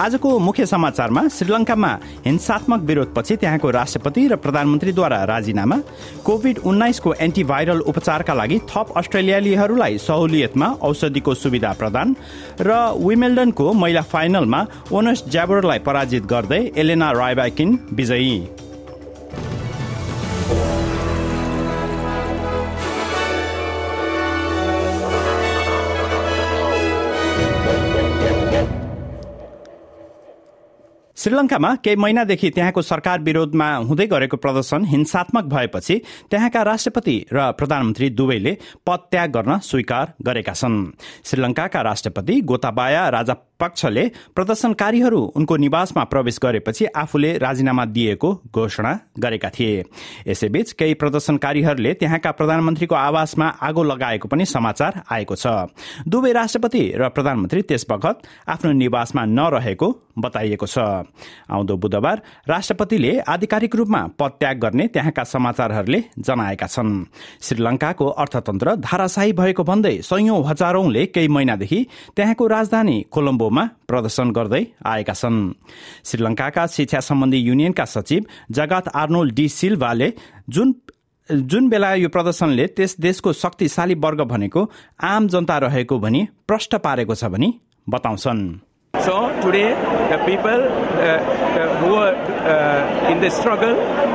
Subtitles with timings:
[0.00, 1.88] आजको मुख्य समाचारमा श्रीलङ्कामा
[2.26, 5.76] हिंसात्मक विरोधपछि त्यहाँको राष्ट्रपति र प्रधानमन्त्रीद्वारा राजीनामा।
[6.24, 12.16] कोभिड उन्नाइसको एन्टिभाइरल उपचारका लागि थप अस्ट्रेलियालीहरूलाई सहुलियतमा औषधिको सुविधा प्रदान
[12.60, 18.34] र विमेल्डनको महिला फाइनलमा ओनस ज्याबरलाई पराजित गर्दै एलेना रायबाकिन विजयी।
[31.20, 35.96] श्रीलङ्कामा केही महिनादेखि त्यहाँको सरकार विरोधमा हुँदै गरेको प्रदर्शन हिंसात्मक भएपछि
[36.30, 40.76] त्यहाँका राष्ट्रपति र प्रधानमन्त्री दुवैले पदत्याग गर्न स्वीकार गरेका छन्।
[41.24, 49.48] श्रीलङ्काका राष्ट्रपति गोताबाया राजा पक्षले प्रदर्शनकारीहरू उनको निवासमा प्रवेश गरेपछि आफूले राजीनामा दिएको घोषणा गरेका
[49.50, 49.84] थिए।
[50.28, 55.46] यसैबीच केही प्रदर्शनकारीहरूले त्यहाँका प्रधानमन्त्रीको आवासमा आगो लगाएको पनि समाचार आएको छ।
[56.08, 58.16] दुवै राष्ट्रपति र प्रधानमन्त्री त्यस बखत
[58.48, 59.88] आफ्नो निवासमा नरहेको
[60.18, 60.78] बताइएको छ।
[61.48, 66.90] आउँदो बुधबार राष्ट्रपतिले आधिकारिक रूपमा पदत्याग गर्ने त्यहाँका समाचारहरूले जनाएका छन्।
[67.40, 71.80] श्रीलङ्काको अर्थतन्त्र धाराशाही भएको भन्दै सयौं हजारौंले केही महिनादेखि
[72.16, 72.96] त्यहाँको राजधानी
[73.50, 75.54] कोलम्बोमा प्रदर्शन गर्दै आएका छन्।
[76.04, 80.08] श्रीलङ्काका शिक्षा सम्बन्धी युनियनका सचिव जगत आर्नोल डी सिल्भाले
[80.48, 80.68] जुन
[81.28, 84.60] जुन बेला यो प्रदर्शनले त्यस देशको शक्तिशाली वर्ग भनेको
[85.04, 87.48] आम जनता रहेको भनी प्रष्ट पारेको छ भनी
[87.86, 88.69] बताउँछन्।
[89.10, 89.70] So today,
[90.08, 93.74] the people uh, uh, who were uh, in the struggle,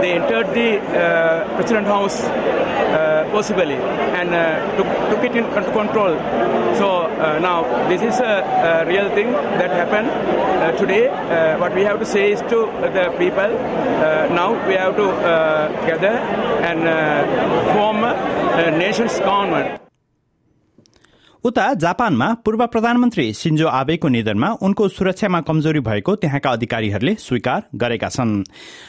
[0.00, 6.14] they entered the uh, President House uh, possibly and uh, took, took it in control.
[6.78, 7.08] So
[7.40, 10.08] now this is a, a real thing that happened
[10.78, 11.08] today.
[11.58, 13.50] What we have to say is to the people,
[14.38, 15.06] now we have to
[15.88, 16.16] gather
[16.62, 16.80] and
[17.74, 19.85] form a nation's government.
[21.44, 28.08] उता जापानमा पूर्व प्रधानमन्त्री सिन्जो आबेको निधनमा उनको सुरक्षामा कमजोरी भएको त्यहाँका अधिकारीहरूले स्वीकार गरेका
[28.08, 28.42] छन्।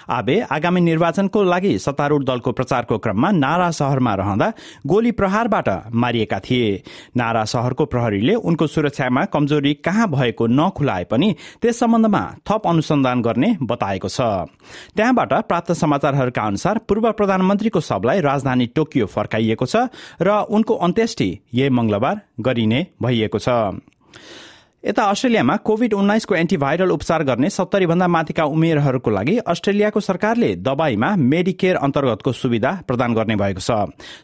[0.09, 4.52] आबे आगामी निर्वाचनको लागि सत्तारूढ़ दलको प्रचारको क्रममा नारा शहरमा रहँदा
[4.86, 6.81] गोली प्रहारबाट मारिएका थिए।
[7.18, 13.56] नारा शहरको प्रहरीले उनको सुरक्षामा कमजोरी कहाँ भएको नखुलाए पनि त्यस सम्बन्धमा थप अनुसन्धान गर्ने
[13.62, 14.22] बताएको छ।
[14.96, 19.88] त्यहाँबाट प्राप्त समाचारहरूका अनुसार पूर्व प्रधानमन्त्रीको शवलाई राजधानी टोकियो फर्काइएको छ
[20.22, 23.50] र उनको अन्त्येष्टि यही मंगलबार गरिने भइएको छ।
[24.84, 31.09] यता अस्ट्रेलियामा कोविड उन्नाइसको एन्टिभाइरल उपचार गर्ने सत्तरी भन्दा माथिका उमेरहरूको लागि अस्ट्रेलियाको सरकारले दबाईमा
[31.16, 33.72] मेडिकेयर अन्तर्गतको सुविधा प्रदान गर्ने भएको छ।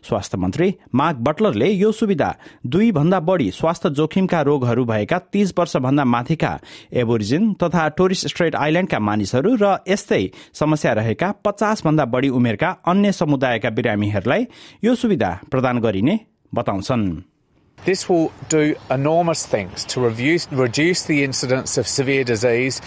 [0.07, 2.34] स्वास्थ्य मन्त्री मार्क बटलरले यो सुविधा
[2.66, 6.59] दुई भन्दा बढ़ी स्वास्थ्य जोखिमका रोगहरू भएका तीस वर्षभन्दा माथिका
[6.94, 13.12] एबोरिजिन तथा टोरिस्ट स्ट्रेट आइल्याण्डका मानिसहरू र यस्तै समस्या रहेका पचास भन्दा बढ़ी उमेरका अन्य
[13.12, 14.47] समुदायका बिरामीहरूलाई
[14.84, 16.19] यो सुविधा प्रदान गरिने
[16.53, 17.32] बताउँछन्।
[17.85, 22.81] This will do enormous things to reduce, reduce the incidence of severe disease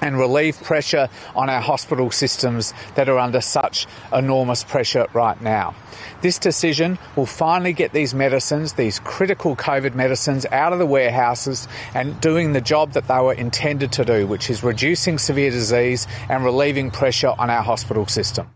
[0.00, 5.74] and relieve pressure on our hospital systems that are under such enormous pressure right now.
[6.22, 11.68] This decision will finally get these medicines, these critical COVID medicines, out of the warehouses
[11.94, 16.06] and doing the job that they were intended to do, which is reducing severe disease
[16.28, 18.48] and relieving pressure on our hospital system.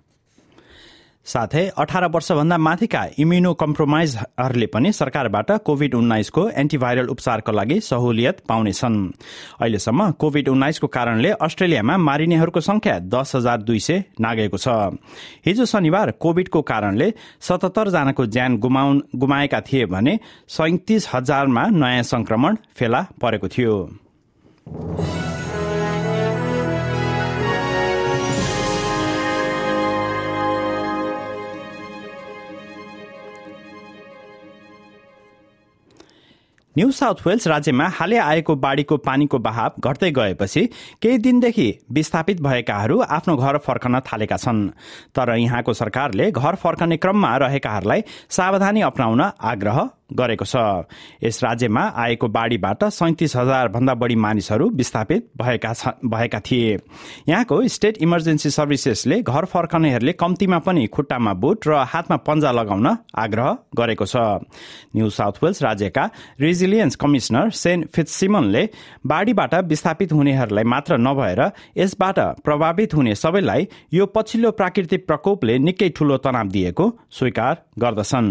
[1.26, 8.96] साथै अठार वर्षभन्दा माथिका immuno कम्प्रोमाइजहरूले पनि सरकारबाट Covid उन्नाइसको antiviral उपचारको लागि सहुलियत पाउनेछन्।
[9.62, 14.68] अहिलेसम्म कोविड उन्नाइसको कारणले अस्ट्रेलियामा मारिनेहरूको संख्या दस हजार दुई सय नागेको छ।
[15.46, 20.18] हिजो शनिबार कोविडको कारणले सतहत्तर जनाको ज्यान गुमाएका थिए भने
[20.50, 23.76] सैतिस हजारमा नयाँ संक्रमण फेला परेको थियो।
[36.78, 40.60] न्यू साउथ वेल्स राज्यमा हालै आएको बाढ़ीको पानीको बहाव घट्दै गएपछि
[41.02, 44.68] केही दिनदेखि विस्थापित भएकाहरू आफ्नो घर फर्कन थालेका छन्।
[45.12, 50.56] तर यहाँको सरकारले घर फर्कने क्रममा रहेकाहरूलाई सावधानी अप्नाउन आग्रह गरेको छ।
[51.22, 55.72] यस राज्यमा आएको बाढीबाट सैतिस हजार भन्दा बढी मानिसहरू विस्थापित भएका
[56.06, 56.78] भएका थिए।
[57.28, 62.86] यहाँको स्टेट इमर्जेन्सी सर्भिसेसले घर फर्कनेहरूले कम्तीमा पनि खुट्टामा बुट र हातमा पन्जा लगाउन
[63.16, 64.16] आग्रह गरेको छ।
[64.96, 66.04] न्यू साउथ वेल्स राज्यका
[66.40, 68.68] रेजिलियन्स कमिशनर सेन फिट्सिमनले
[69.06, 71.40] बाढीबाट विस्थापित हुनेहरूलाई मात्र नभएर
[71.76, 78.28] यसबाट प्रभावित हुने सबैलाई यो पछिल्लो प्राकृतिक प्रकोपले निकै ठूलो तनाव दिएको स्वीकार गर्दछन्।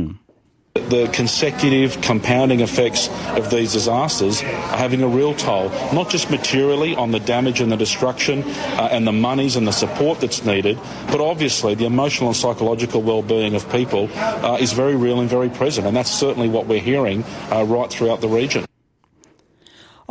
[0.74, 6.96] The consecutive compounding effects of these disasters are having a real toll, not just materially
[6.96, 10.78] on the damage and the destruction uh, and the monies and the support that's needed,
[11.08, 15.50] but obviously the emotional and psychological well-being of people uh, is very real and very
[15.50, 18.64] present, and that's certainly what we're hearing uh, right throughout the region.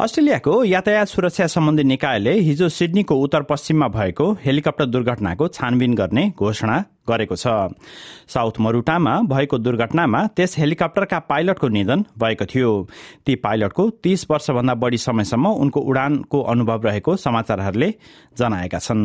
[0.01, 6.77] अस्ट्रेलियाको यातायात सुरक्षा सम्बन्धी निकायले हिजो सिडनीको उत्तर पश्चिममा भएको helicopter दुर्घटनाको छानबिन गर्ने घोषणा
[7.09, 7.47] गरेको छ।
[8.25, 12.71] साउथ मरुटामा भएको दुर्घटनामा त्यस हेलिकप्टरका पाइलटको निधन भएको थियो।
[13.27, 17.95] ती पाइलटको तीस वर्षभन्दा बढ़ी समयसम्म उनको उडानको अनुभव रहेको समाचारहरूले
[18.39, 19.05] जनाएका छन्।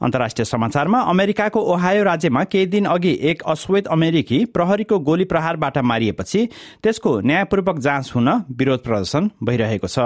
[0.00, 6.46] अन्तर्राष्ट्रिय समाचारमा अमेरिकाको ओहायो राज्यमा केही दिन अघि एक अश्वेत अमेरिकी प्रहरीको गोली प्रहारबाट मारिएपछि
[6.82, 9.98] त्यसको न्यायपूर्वक जाँच हुन विरोध प्रदर्शन भइरहेको छ।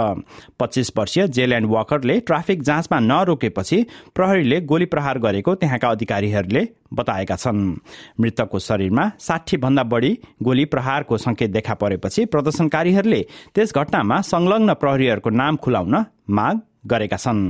[0.60, 7.76] पच्चीस वर्षीय जेल्यान्ड वाकरले ट्राफिक जाँचमा नरोकेपछि प्रहरीले गोली प्रहार गरेको त्यहाँका अधिकारीहरूले बताएका छन्।
[8.20, 15.30] मृतकको शरीरमा साठी भन्दा बढ़ी गोली प्रहारको संकेत देखा परेपछि प्रदर्शनकारीहरूले त्यस घटनामा संलग्न प्रहरीहरूको
[15.30, 16.60] नाम खुलाउन माग
[16.92, 17.40] गरेका छन्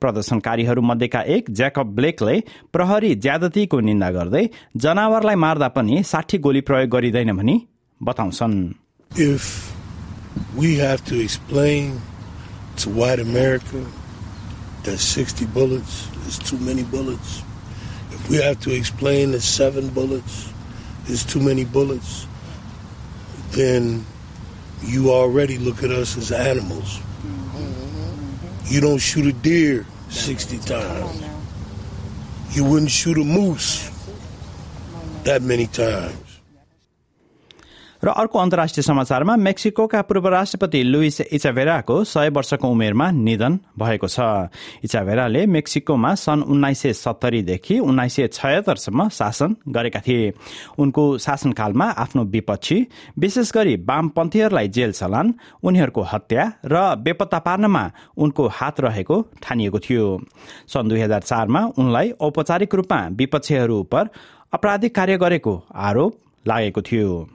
[0.00, 2.36] प्रदर्शनकारीहरू मध्येका एक ज्याकब ब्लेकले
[2.72, 4.44] प्रहरी ज्यादतीको निन्दा गर्दै
[4.84, 7.56] जनावरलाई मार्दा पनि साठी गोली प्रयोग गरिँदैन भनी
[8.00, 8.56] बताउँछन्
[9.16, 9.44] If
[10.56, 12.00] we have to explain
[12.76, 13.84] to white America
[14.84, 17.42] that 60 bullets is too many bullets,
[18.12, 20.52] if we have to explain that seven bullets
[21.08, 22.26] is too many bullets,
[23.52, 24.04] then
[24.82, 27.00] you already look at us as animals.
[28.70, 31.24] You don't shoot a deer 60 times.
[32.52, 33.90] You wouldn't shoot a moose
[35.24, 36.29] that many times.
[38.02, 44.20] र अर्को अन्तर्राष्ट्रिय समाचारमा मेक्सिकोका पूर्व राष्ट्रपति Louis इचाभेराको सय वर्षको उमेरमा निधन भएको छ।
[44.84, 50.32] इचाभेराले मेक्सिकोमा सन् उन्नाइस सय सत्तरीदेखि उन्नाइस सय छयत्तरसम्म शासन गरेका थिए।
[50.78, 52.86] उनको शासनकालमा आफ्नो विपक्षी
[53.18, 57.84] विशेष गरी वामपन्थीहरूलाई जेल चलान उनीहरूको हत्या र बेपत्ता पार्नमा
[58.16, 60.06] उनको हात रहेको ठानिएको थियो।
[60.68, 63.94] सन् दुई हजार चारमा उनलाई औपचारिक रूपमा विपक्षीहरू उप
[64.54, 67.28] आपराधिक कार्य गरेको आरोप लागेको थियो।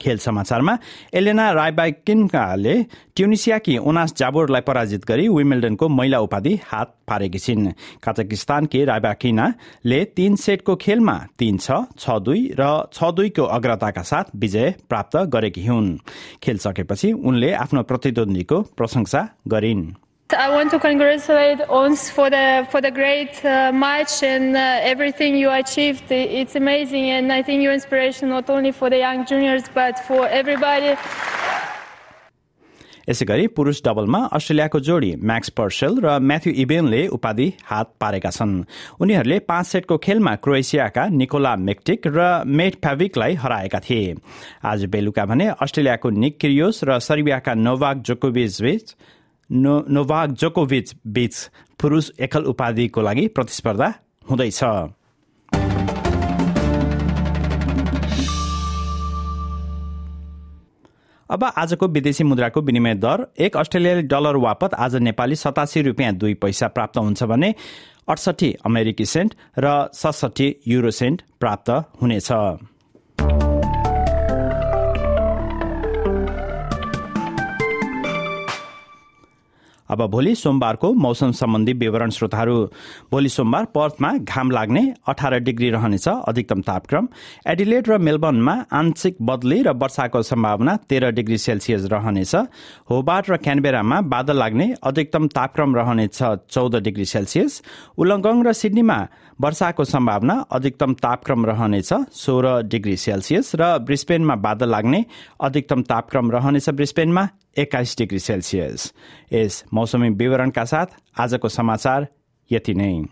[0.00, 0.76] खेल समाचारमा
[1.14, 2.74] एलेना रायबाइकिनकाले
[3.16, 7.66] ट्युनिसियाकी ओनास जाबोरलाई पराजित गरी विमिल्डनको महिला उपाधि हात पारेकी छिन्।
[8.02, 14.74] काजाकिस्तानकी रायबाकिनाले तीन सेटको खेलमा तीन छ छ दुई र छ दुईको अग्रताका साथ विजय
[14.88, 15.98] प्राप्त गरेकी हुन्।
[16.42, 19.84] खेल सकेपछि उनले आफ्नो प्रतिद्वन्दीको प्रशंसा गरिन्।
[20.34, 25.36] I want to congratulate Ons for the for the great uh, match and uh, everything
[25.36, 26.04] you achieved.
[26.10, 30.28] It's amazing, and I think you're inspiration not only for the young juniors but for
[30.28, 30.94] everybody.
[33.08, 38.52] यसै गरी पुरुष डबलमा अस्ट्रेलियाको जोडी Max Purcell र Matthew इबेनले उपाधि हात पारेका छन्
[39.02, 42.28] उनीहरूले पाँच सेटको खेलमा क्रोएसियाका निकोला मेक्टिक र
[42.58, 44.14] मेट फ्याभिकलाई हराएका थिए
[44.72, 48.94] आज बेलुका भने अस्ट्रेलियाको निक क्रियोस र सर्बियाका नोभाक जोकोभिच बीच
[49.50, 51.36] नो नोभाक जोकोभिच बीच
[51.80, 53.92] पुरुष एकल उपाधिको लागि प्रतिस्पर्धा
[54.30, 54.62] हुँदैछ।
[61.30, 66.34] अब आजको विदेशी मुद्राको विनिमय दर एक अस्ट्रेलियाली डलर वापत आज नेपाली सतासी रुपियाँ दुई
[66.34, 67.54] पैसा प्राप्त हुन्छ भने
[68.08, 71.70] अडसठी अमेरिकी सेन्ट र सडसठी युरो सेन्ट प्राप्त
[72.02, 72.32] हुनेछ।
[79.90, 82.56] अब भोलि सोमबारको मौसम सम्बन्धी विवरण श्रोताहरू
[83.10, 87.08] भोलि सोमबार पर्थमा घाम लाग्ने अठार डिग्री रहनेछ अधिकतम तापक्रम।
[87.46, 92.34] एडिलेड र मेलबर्नमा आंशिक बदली र वर्षाको सम्भावना तेह्र डिग्री सेल्सियस रहनेछ।
[92.90, 97.62] होबार्ट र क्यानबेरामा बादल लाग्ने अधिकतम तापक्रम रहनेछ चौध डिग्री सेल्सियस।
[97.98, 98.98] उलङ्गङ र सिडनीमा
[99.40, 105.04] वर्षाको सम्भावना अधिकतम तापक्रम रहनेछ सोह्र डिग्री सेल्सियस। र ब्रिस्पेनमा बादल लाग्ने
[105.40, 107.28] अधिकतम तापक्रम रहनेछ ब्रिस्पेनमा
[107.58, 108.92] एक्काइस डिग्री सेल्सियस।
[109.32, 110.86] यस मौसमी विवरणका साथ
[111.20, 112.06] आजको समाचार
[112.52, 113.04] यति नै।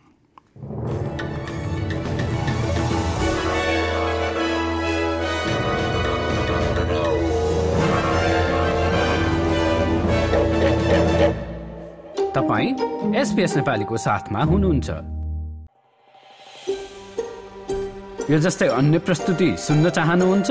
[12.34, 12.70] तपाईँ
[13.16, 14.90] एसपिएस नेपालीको साथमा हुनुहुन्छ।
[18.30, 20.50] यो जस्तै अन्य प्रस्तुति सुन्न चाहनुहुन्छ?